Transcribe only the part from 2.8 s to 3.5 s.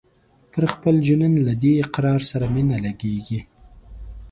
لګیږي